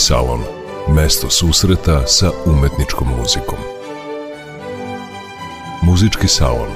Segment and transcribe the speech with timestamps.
[0.00, 0.40] salon.
[0.88, 3.58] Mesto susreta sa umetničkom muzikom.
[5.82, 6.68] Muzički salon.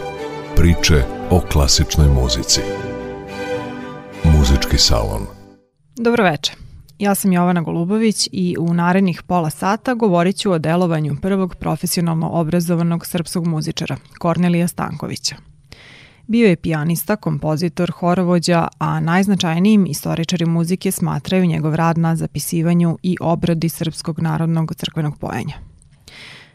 [0.57, 2.61] Priče o klasičnoj muzici.
[4.25, 5.27] Muzički salon.
[5.97, 6.57] Dobro večer.
[6.99, 12.31] Ja sam Jovana Golubović i u narednih pola sata govorit ću o delovanju prvog profesionalno
[12.31, 15.54] obrazovanog srpskog muzičara, Kornelija Stankovića.
[16.27, 23.17] Bio je pijanista, kompozitor, horovođa, a najznačajnijim istoričari muzike smatraju njegov rad na zapisivanju i
[23.21, 25.55] obradi srpskog narodnog crkvenog pojenja.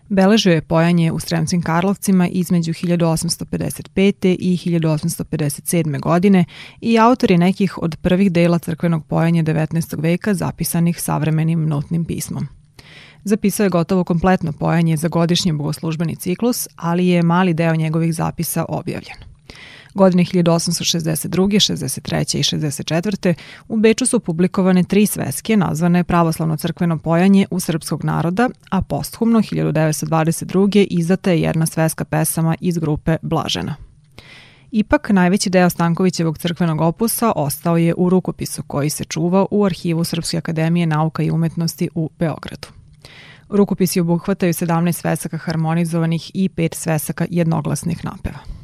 [0.09, 4.35] Beležio je pojanje u Sremcim Karlovcima između 1855.
[4.39, 5.99] i 1857.
[5.99, 6.45] godine
[6.81, 10.01] i autor je nekih od prvih dela crkvenog pojanja 19.
[10.01, 12.47] veka zapisanih savremenim notnim pismom.
[13.23, 18.65] Zapisao je gotovo kompletno pojanje za godišnji bogoslužbeni ciklus, ali je mali deo njegovih zapisa
[18.69, 19.29] objavljen.
[19.93, 22.37] Godine 1862., 63.
[22.37, 23.33] i 64.
[23.67, 29.39] u Beču su publikovane tri sveske nazvane Pravoslavno crkveno pojanje u srpskog naroda, a posthumno
[29.39, 30.87] 1922.
[30.89, 33.75] izdata je jedna sveska pesama iz grupe Blažena.
[34.71, 40.03] Ipak, najveći deo Stankovićevog crkvenog opusa ostao je u rukopisu koji se čuva u arhivu
[40.03, 42.67] Srpske akademije nauka i umetnosti u Beogradu.
[43.49, 48.58] Rukopisi obuhvataju 17 svesaka harmonizovanih i 5 svesaka jednoglasnih napeva.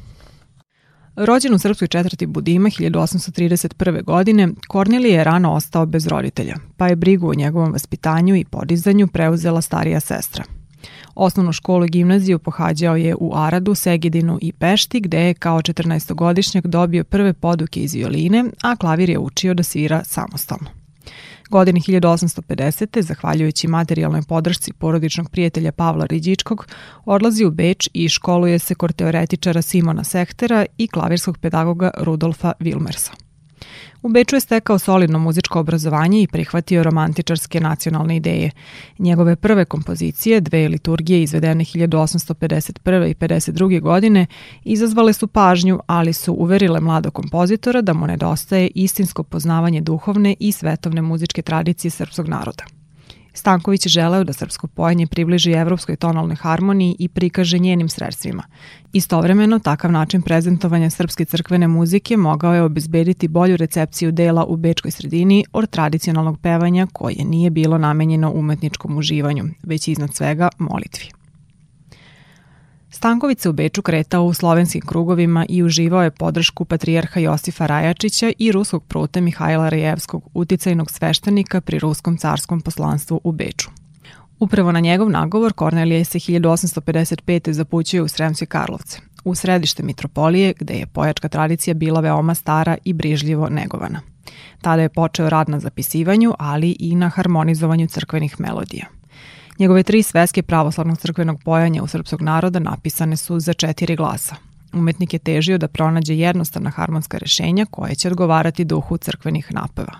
[1.16, 4.02] Rođen u srpskoj četvrti Budima 1831.
[4.04, 9.06] godine, Kornelije je rano ostao bez roditelja, pa je brigu o njegovom vaspitanju i podizanju
[9.06, 10.44] preuzela starija sestra.
[11.14, 16.66] Osnovnu školu i gimnaziju pohađao je u Aradu, Segedinu i Pešti, gde je kao 14-godišnjak
[16.66, 20.85] dobio prve poduke iz violine, a klavir je učio da svira samostalno.
[21.50, 23.02] Godine 1850.
[23.02, 26.66] zahvaljujući materijalnoj podršci porodičnog prijatelja Pavla Riđičkog,
[27.04, 33.25] odlazi u Beč i školuje se kod teoretičara Simona Sehtera i klavirskog pedagoga Rudolfa Wilmersa.
[34.02, 38.50] U Beču je stekao solidno muzičko obrazovanje i prihvatio romantičarske nacionalne ideje.
[38.98, 43.10] Njegove prve kompozicije, dve liturgije izvedene 1851.
[43.10, 43.80] i 52.
[43.80, 44.26] godine,
[44.64, 50.52] izazvale su pažnju, ali su uverile mladog kompozitora da mu nedostaje istinsko poznavanje duhovne i
[50.52, 52.75] svetovne muzičke tradicije srpskog naroda.
[53.36, 58.42] Stanković je želeo da srpsko pojenje približi evropskoj tonalnoj harmoniji i prikaže njenim sredstvima.
[58.92, 64.90] Istovremeno, takav način prezentovanja srpske crkvene muzike mogao je obezbediti bolju recepciju dela u bečkoj
[64.90, 71.15] sredini od tradicionalnog pevanja koje nije bilo namenjeno umetničkom uživanju, već iznad svega molitvi.
[72.96, 78.32] Stanković se u Beču kretao u slovenskim krugovima i uživao je podršku patrijarha Josifa Rajačića
[78.38, 83.70] i ruskog prute Mihajla Rejevskog, uticajnog sveštenika pri ruskom carskom poslanstvu u Beču.
[84.38, 87.52] Upravo na njegov nagovor Kornelije se 1855.
[87.52, 92.92] zapućuje u Sremske Karlovce, u središte mitropolije gde je pojačka tradicija bila veoma stara i
[92.92, 94.00] brižljivo negovana.
[94.60, 98.86] Tada je počeo rad na zapisivanju, ali i na harmonizovanju crkvenih melodija.
[99.58, 104.36] Njegove tri sveske pravoslavnog crkvenog pojanja u srpskog naroda napisane su za četiri glasa.
[104.72, 109.92] Umetnik je težio da pronađe jednostavna harmonska rešenja koje će odgovarati duhu crkvenih napeva.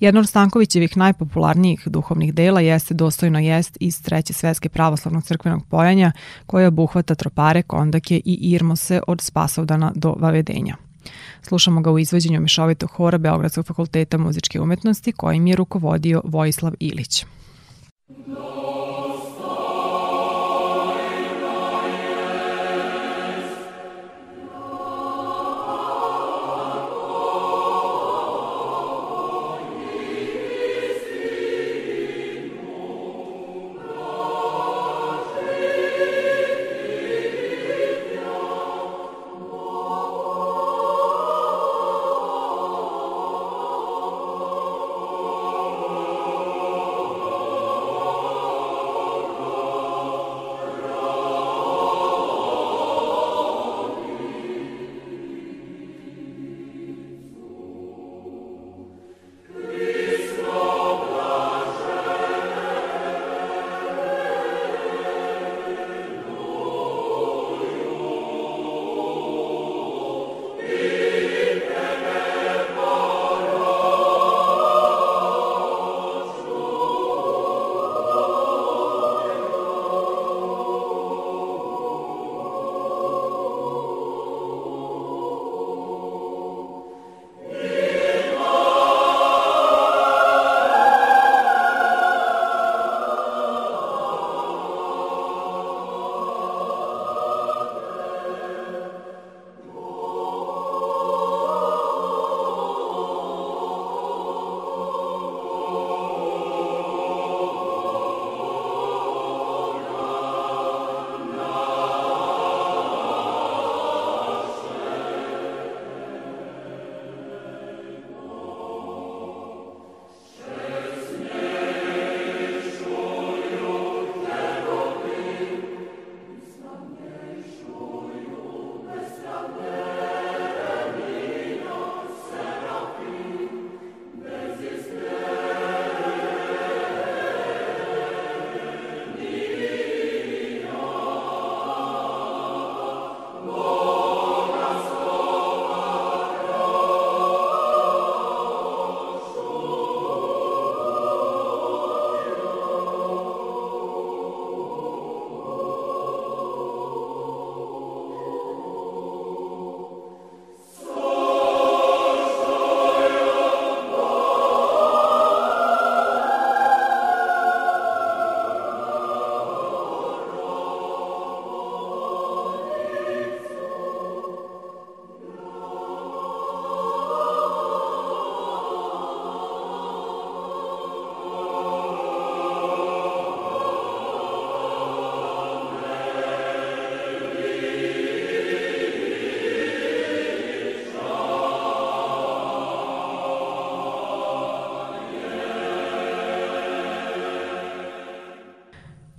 [0.00, 6.12] Jedno od Stankovićevih najpopularnijih duhovnih dela jeste Dostojno jest iz treće sveske pravoslavnog crkvenog pojanja
[6.46, 10.76] koja obuhvata tropare, kondake i irmose od Spasovdana do Vavedenja.
[11.42, 17.24] Slušamo ga u izvođenju mešovitog hora Beogradskog fakulteta muzičke umetnosti kojim je rukovodio Vojislav Ilić.
[18.16, 18.87] No.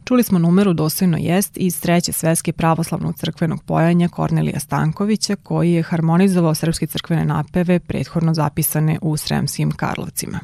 [0.10, 5.84] Čuli smo numeru Dostojno jest iz treće sveske pravoslavnog crkvenog pojanja Kornelija Stankovića koji je
[5.84, 10.40] harmonizovao srpske crkvene napeve prethodno zapisane u Sremskim Karlovcima.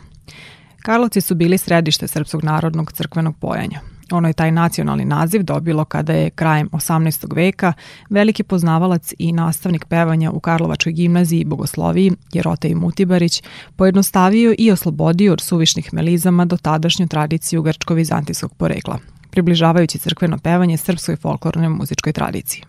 [0.81, 3.79] Karlovci su bili središte srpskog narodnog crkvenog pojanja.
[4.11, 7.35] Ono je taj nacionalni naziv dobilo kada je krajem 18.
[7.35, 7.73] veka
[8.09, 13.43] veliki poznavalac i nastavnik pevanja u Karlovačkoj gimnaziji i bogosloviji Jerotej Mutibarić
[13.75, 18.99] pojednostavio i oslobodio od suvišnih melizama do tadašnju tradiciju grčko-vizantijskog porekla,
[19.35, 22.63] približavajući crkveno pevanje srpskoj folklornoj muzičkoj tradiciji.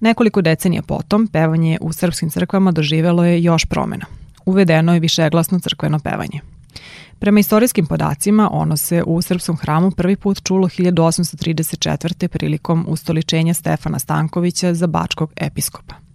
[0.00, 4.06] Nekoliko decenija potom, pevanje u srpskim crkvama doživelo je još promena.
[4.46, 6.40] Uvedeno je višeglasno crkveno pevanje.
[7.18, 12.28] Prema istorijskim podacima, ono se u Srpskom hramu prvi put čulo 1834.
[12.28, 16.09] prilikom ustoličenja Stefana Stankovića za bačkog episkopa.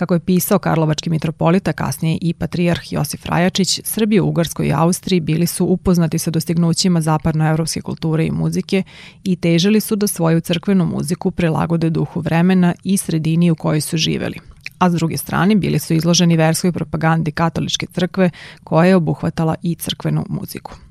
[0.00, 5.20] Kako je pisao Karlovački mitropolita, kasnije i patrijarh Josif Rajačić, Srbi u Ugarskoj i Austriji
[5.20, 8.82] bili su upoznati sa dostignućima zapadnoevropske kulture i muzike
[9.24, 13.96] i težili su da svoju crkvenu muziku prilagode duhu vremena i sredini u kojoj su
[13.96, 14.38] živeli,
[14.78, 18.30] a s druge strane bili su izloženi verskoj propagandi katoličke crkve
[18.64, 20.89] koja je obuhvatala i crkvenu muziku.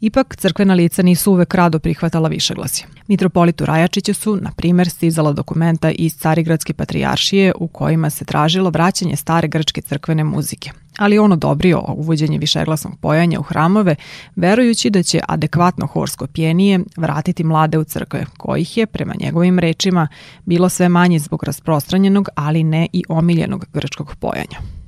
[0.00, 2.86] Ipak, crkvena lica nisu uvek rado prihvatala višeglasje.
[3.08, 9.16] Mitropolitu Rajačiću su, na primer, stizala dokumenta iz Carigradske patrijaršije u kojima se tražilo vraćanje
[9.16, 13.96] stare grčke crkvene muzike, ali on odobrio uvođenje višeglasnog pojanja u hramove,
[14.36, 20.08] verujući da će adekvatno horsko pjenije vratiti mlade u crkve, kojih je, prema njegovim rečima,
[20.44, 24.80] bilo sve manje zbog rasprostranjenog, ali ne i omiljenog grčkog pojanja.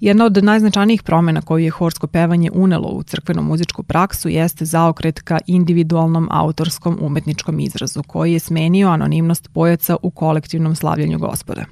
[0.00, 5.20] Jedna od najznačajnijih promena koju je horsko pevanje unelo u crkvenu muzičku praksu jeste zaokret
[5.20, 11.64] ka individualnom autorskom umetničkom izrazu, koji je smenio anonimnost pojaca u kolektivnom slavljanju gospoda.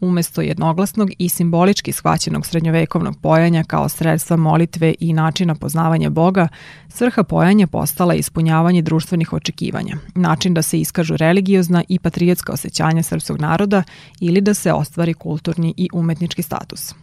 [0.00, 6.48] Umesto jednoglasnog i simbolički shvaćenog srednjovekovnog pojanja kao sredstva molitve i načina poznavanja Boga,
[6.88, 13.40] svrha pojanja postala ispunjavanje društvenih očekivanja, način da se iskažu religiozna i patriotska osjećanja srpskog
[13.40, 13.82] naroda
[14.20, 16.94] ili da se ostvari kulturni i umetnički status.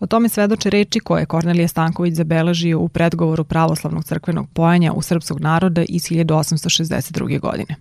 [0.00, 5.02] O tome svedoče reči koje je Kornelije Stanković zabeležio u predgovoru pravoslavnog crkvenog pojanja u
[5.02, 7.40] srpskog naroda iz 1862.
[7.40, 7.74] godine.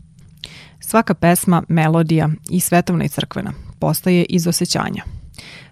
[0.79, 5.03] Svaka pesma, melodija i svetovna i crkvena postaje iz osjećanja.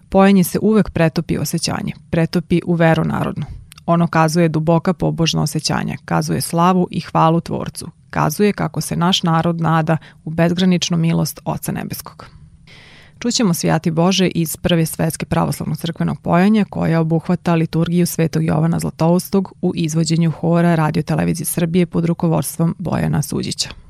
[0.10, 3.46] Pojanje se uvek pretopi osjećanje, pretopi u veru narodnu.
[3.86, 9.62] Ono kazuje duboka pobožna osjećanja, kazuje slavu i hvalu Tvorcu, kazuje kako se naš narod
[9.62, 12.26] nada u bezgraničnu milost Oca Nebeskog.
[13.26, 19.54] Čućemo Svijati Bože iz Prve svetske pravoslavnog crkvenog pojanja koja obuhvata liturgiju Svetog Jovana Zlatoustog
[19.62, 23.85] u izvođenju hora Radio Televizije Srbije pod rukovodstvom Bojana Suđića.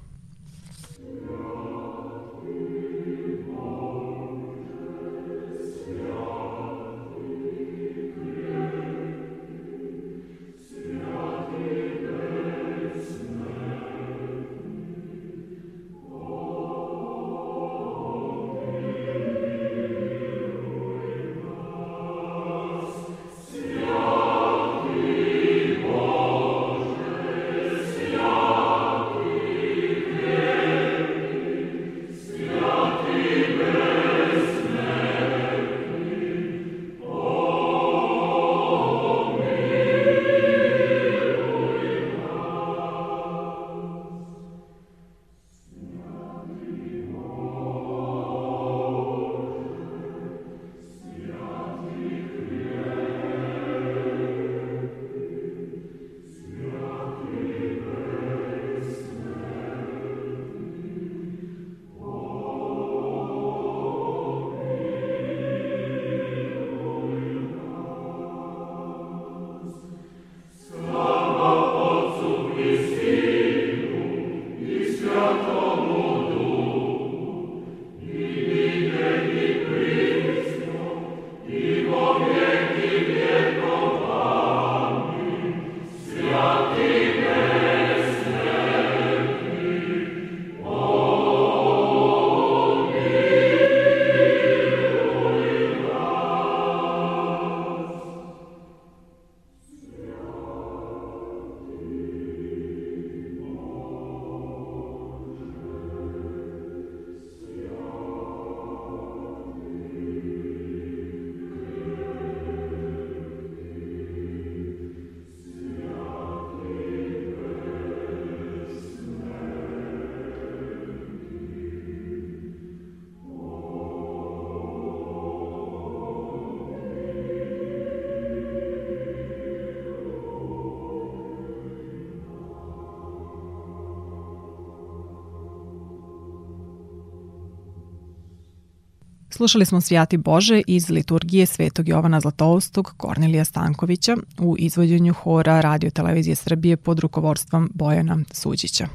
[139.46, 145.90] Slušali smo Svijati Bože iz liturgije Svetog Jovana Zlatoustog Kornelija Stankovića u izvođenju hora Radio
[145.90, 148.88] Televizije Srbije pod rukovodstvom Bojana Suđića.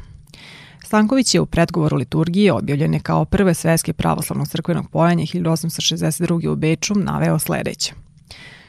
[0.85, 6.49] Stanković je u predgovoru liturgije objavljene kao prve sveske pravoslavnog crkvenog pojanja 1862.
[6.49, 7.93] u Beču naveo sledeće.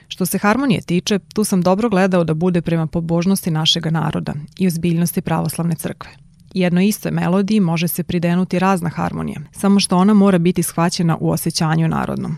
[0.08, 4.68] Što se harmonije tiče, tu sam dobro gledao da bude prema pobožnosti našega naroda i
[4.68, 6.12] ozbiljnosti pravoslavne crkve.
[6.54, 11.32] Jednoj istoj melodiji može se pridenuti razna harmonija, samo što ona mora biti shvaćena u
[11.32, 12.38] osjećanju narodnom.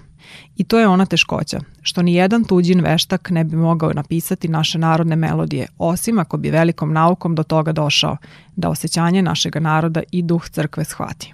[0.58, 4.78] I to je ona teškoća, što ni jedan tuđin veštak ne bi mogao napisati naše
[4.78, 8.18] narodne melodije, osim ako bi velikom naukom do toga došao,
[8.56, 11.34] da osjećanje našega naroda i duh crkve shvati.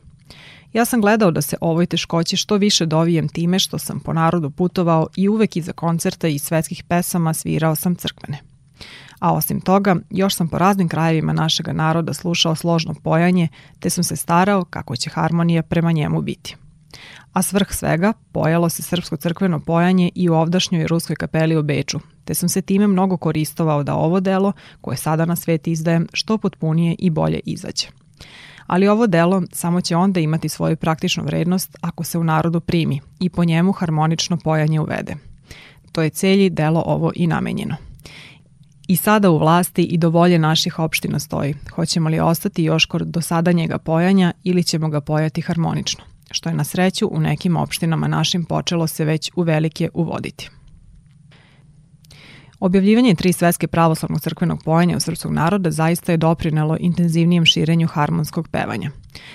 [0.73, 4.49] Ja sam gledao da se ovoj teškoći što više dovijem time što sam po narodu
[4.49, 8.48] putovao i uvek iza koncerta i svetskih pesama svirao sam crkvene.
[9.19, 13.47] A osim toga, još sam po raznim krajevima našega naroda slušao složno pojanje,
[13.79, 16.55] te sam se starao kako će harmonija prema njemu biti.
[17.33, 21.99] A svrh svega, pojalo se srpsko crkveno pojanje i u ovdašnjoj ruskoj kapeli u Beču,
[22.25, 26.37] te sam se time mnogo koristovao da ovo delo, koje sada na svet izdajem, što
[26.37, 27.87] potpunije i bolje izađe
[28.69, 33.01] ali ovo delo samo će onda imati svoju praktičnu vrednost ako se u narodu primi
[33.19, 35.15] i po njemu harmonično pojanje uvede.
[35.91, 37.88] To je celji delo ovo i namenjeno.
[38.89, 43.01] I sada u vlasti i do volje naših opština stoji, hoćemo li ostati još kod
[43.01, 47.57] do sada njega pojanja ili ćemo ga pojati harmonično, što je na sreću u nekim
[47.57, 50.49] opštinama našim počelo se već u velike uvoditi.
[52.59, 58.47] Objavljivanje tri svetske pravoslavnog crkvenog pojanja u srpskog naroda zaista je doprinelo intenzivnijem širenju harmonskog
[58.47, 58.91] pevanja.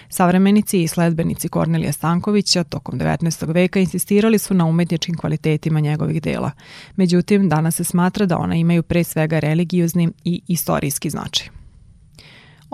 [0.09, 3.53] Savremenici i sledbenici Kornelija Stankovića tokom 19.
[3.53, 6.51] veka insistirali su na umetničkim kvalitetima njegovih dela.
[6.97, 11.64] Međutim, danas se smatra da ona imaju pre svega religiozni i istorijski značaj.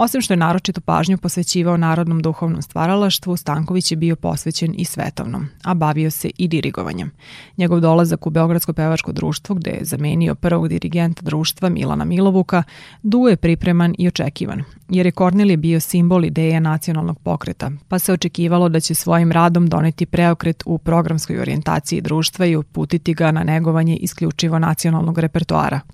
[0.02, 5.48] Osim što je naročito pažnju posvećivao narodnom duhovnom stvaralaštvu, Stanković je bio posvećen i svetovnom,
[5.64, 7.10] a bavio se i dirigovanjem.
[7.56, 12.62] Njegov dolazak u Beogradsko pevačko društvo, gde je zamenio prvog dirigenta društva Milana Milovuka,
[13.02, 18.12] dugo je pripreman i očekivan, jer je Kornelije bio simbol ideje nacionalnog pokreta, pa se
[18.12, 23.44] očekivalo da će svojim radom doneti preokret u programskoj orijentaciji društva i uputiti ga na
[23.44, 25.80] negovanje isključivo nacionalnog repertoara–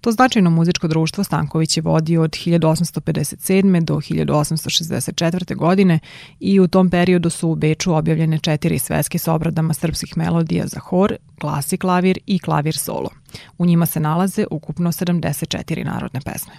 [0.00, 3.84] To značajno muzičko društvo Stanković je vodio od 1857.
[3.84, 5.56] do 1864.
[5.56, 5.98] godine
[6.40, 10.80] i u tom periodu su u Beču objavljene četiri sveske s obradama srpskih melodija za
[10.80, 13.10] hor, glasi klavir i klavir solo.
[13.58, 16.52] U njima se nalaze ukupno 74 narodne pesme.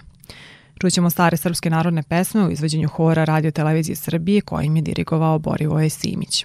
[0.80, 5.90] Čućemo stare srpske narodne pesme u izvođenju hora Radio Televizije Srbije kojim je dirigovao Borivoje
[5.90, 6.44] Simić.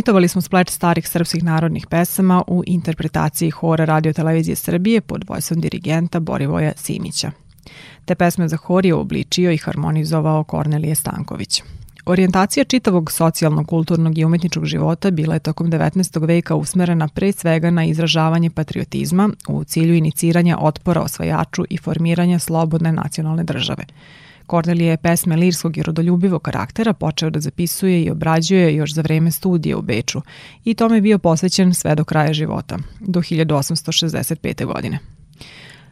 [0.00, 5.60] Emitovali smo splet starih srpskih narodnih pesama u interpretaciji hora Radio Televizije Srbije pod vojstvom
[5.60, 7.30] dirigenta Borivoja Simića.
[8.04, 11.62] Te pesme za hor je obličio i harmonizovao Kornelije Stanković.
[12.06, 16.26] Orijentacija čitavog socijalnog, kulturnog i umetničkog života bila je tokom 19.
[16.26, 22.92] veka usmerena pre svega na izražavanje patriotizma u cilju iniciranja otpora osvajaču i formiranja slobodne
[22.92, 23.84] nacionalne države–
[24.50, 29.30] Kornelije je pesme lirskog i rodoljubivog karaktera počeo da zapisuje i obrađuje još za vreme
[29.30, 30.22] studija u Beču
[30.64, 34.64] i tome je bio posvećen sve do kraja života, do 1865.
[34.64, 34.98] godine.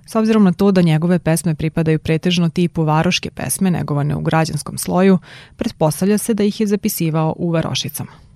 [0.06, 4.78] S obzirom na to da njegove pesme pripadaju pretežno tipu varoške pesme negovane u građanskom
[4.78, 5.18] sloju,
[5.56, 8.27] pretpostavlja se da ih je zapisivao u varošicama.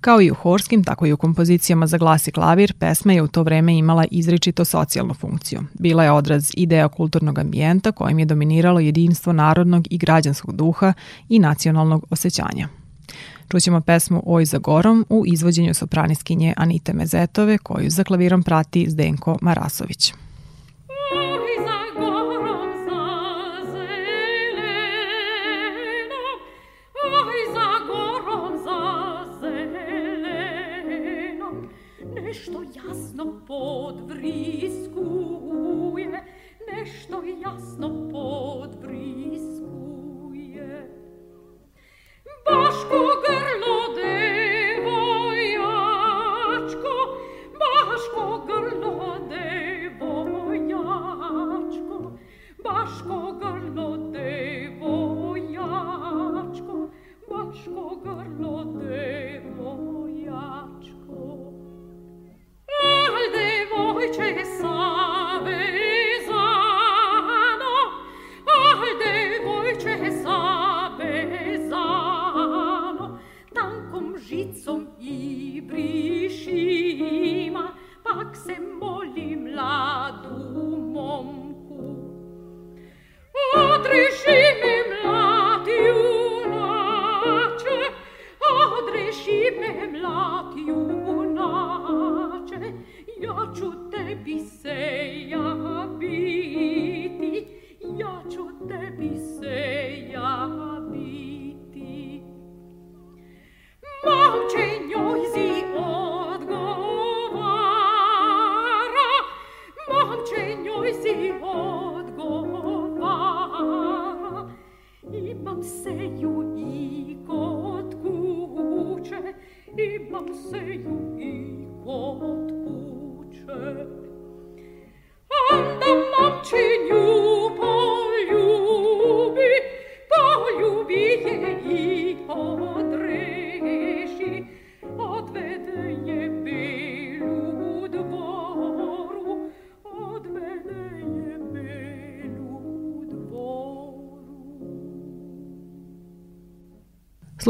[0.00, 3.28] Kao i u horskim, tako i u kompozicijama za glas i klavir, pesma je u
[3.28, 5.60] to vreme imala izričito socijalnu funkciju.
[5.78, 10.92] Bila je odraz ideja kulturnog ambijenta kojim je dominiralo jedinstvo narodnog i građanskog duha
[11.28, 12.68] i nacionalnog osjećanja.
[13.48, 19.38] Čućemo pesmu Oj za gorom u izvođenju sopraniskinje Anite Mezetove koju za klavirom prati Zdenko
[19.42, 20.14] Marasović.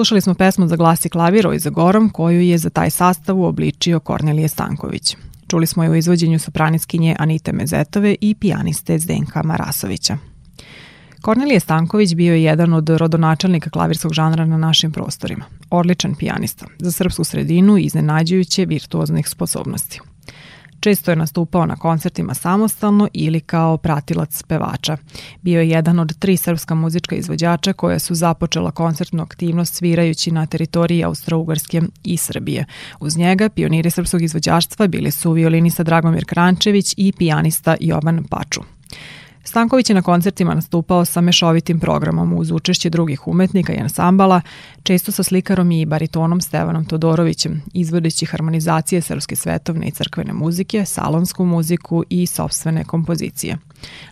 [0.01, 3.39] Slušali smo pesmu za glas i klaviro i za gorom koju je za taj sastav
[3.39, 5.17] uobličio Kornelije Stanković.
[5.49, 10.17] Čuli smo je u izvođenju sopraniskinje Anite Mezetove i pijaniste Zdenka Marasovića.
[11.21, 15.45] Kornelije Stanković bio je jedan od rodonačelnika klavirskog žanra na našim prostorima.
[15.71, 20.01] Odličan pijanista, za srpsku sredinu i iznenađujuće virtuoznih sposobnosti.
[20.81, 24.97] Često je nastupao na koncertima samostalno ili kao pratilac pevača.
[25.43, 30.47] Bio je jedan od tri srpska muzička izvođača koja su započela koncertnu aktivnost svirajući na
[30.47, 32.65] teritoriji Austro-Ugarske i Srbije.
[33.01, 38.61] Uz njega pioniri srpskog izvođaštva bili su violinista Dragomir Krančević i pijanista Jovan Paču.
[39.45, 44.41] Stanković je na koncertima nastupao sa mešovitim programom uz učešće drugih umetnika i ansambala,
[44.83, 51.45] često sa slikarom i baritonom Stevanom Todorovićem, izvodeći harmonizacije srpske svetovne i crkvene muzike, salonsku
[51.45, 53.57] muziku i sobstvene kompozicije.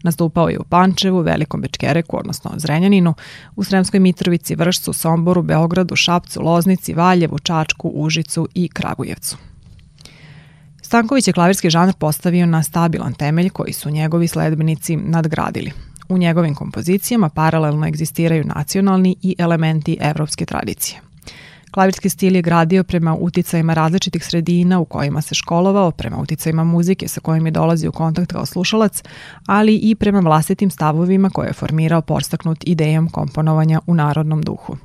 [0.03, 3.14] Nastupao je u Pančevu, Velikom Bečkereku, odnosno Zrenjaninu,
[3.57, 9.37] u Sremskoj Mitrovici, Vršcu, Somboru, Beogradu, Šapcu, Loznici, Valjevu, Čačku, Užicu i Kragujevcu.
[10.88, 15.72] Stanković je klavirski žanr postavio na stabilan temelj koji su njegovi sledbenici nadgradili.
[16.09, 21.01] U njegovim kompozicijama paralelno egzistiraju nacionalni i elementi evropske tradicije.
[21.70, 27.09] Klavirski stil je gradio prema uticajima različitih sredina u kojima se školovao, prema uticajima muzike
[27.09, 29.03] sa kojim je dolazi u kontakt kao slušalac,
[29.46, 34.77] ali i prema vlastitim stavovima koje je formirao podstaknut idejom komponovanja u narodnom duhu.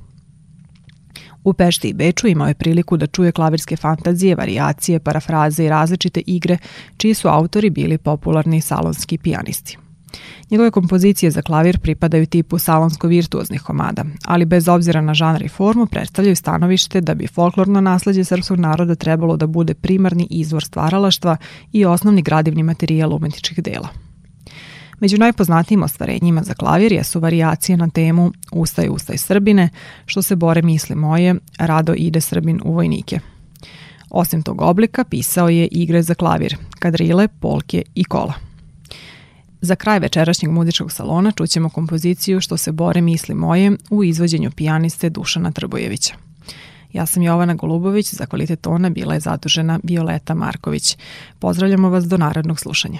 [1.43, 6.21] U Pešti i Beču imao je priliku da čuje klavirske fantazije, varijacije, parafraze i različite
[6.25, 6.57] igre,
[6.97, 9.77] čiji su autori bili popularni salonski pijanisti.
[10.51, 15.85] Njegove kompozicije za klavir pripadaju tipu salonsko-virtuoznih komada, ali bez obzira na žanr i formu
[15.85, 21.37] predstavljaju stanovište da bi folklorno nasledđe srpskog naroda trebalo da bude primarni izvor stvaralaštva
[21.71, 24.12] i osnovni gradivni materijal umetničkih dela.
[25.03, 29.69] Među najpoznatijim ostvarenjima za klavir su variacije na temu Ustaj, ustaj Srbine,
[30.05, 33.19] što se bore misli moje, rado ide Srbin u vojnike.
[34.09, 38.33] Osim tog oblika, pisao je igre za klavir, kadrile, polke i kola.
[39.61, 45.09] Za kraj večerašnjeg muzičkog salona čućemo kompoziciju Što se bore misli moje u izvođenju pijaniste
[45.09, 46.15] Dušana Trbojevića.
[46.93, 50.97] Ja sam Jovana Golubović, za kvalitet tona bila je zadužena Violeta Marković.
[51.39, 52.99] Pozdravljamo vas do narodnog slušanja.